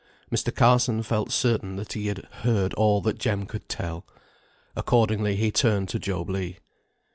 [0.31, 0.51] Mr.
[0.51, 4.03] Carson felt certain that he had heard all that Jem could tell.
[4.75, 6.55] Accordingly he turned to Job Legh.